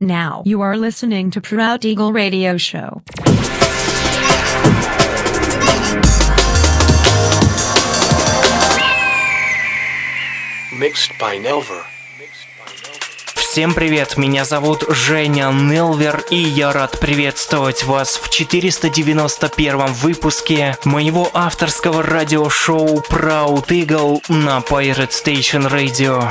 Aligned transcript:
Now 0.00 0.42
you 0.44 0.60
are 0.60 0.76
listening 0.76 1.30
to 1.30 1.40
Proud 1.40 1.84
Eagle 1.84 2.12
Radio 2.12 2.56
Show. 2.58 3.02
Mixed 10.78 11.12
by 11.18 11.38
Nelver. 11.38 11.84
Всем 13.56 13.72
привет, 13.72 14.18
меня 14.18 14.44
зовут 14.44 14.84
Женя 14.90 15.50
Нелвер, 15.50 16.22
и 16.28 16.36
я 16.36 16.72
рад 16.72 17.00
приветствовать 17.00 17.84
вас 17.84 18.16
в 18.16 18.28
491 18.28 19.86
выпуске 19.94 20.76
моего 20.84 21.30
авторского 21.32 22.02
радиошоу 22.02 23.02
Proud 23.08 23.68
Eagle 23.68 24.20
на 24.28 24.58
Pirate 24.58 25.08
Station 25.08 25.70
Radio. 25.70 26.30